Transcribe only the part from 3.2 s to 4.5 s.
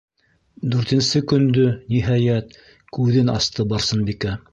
асты Барсынбикә.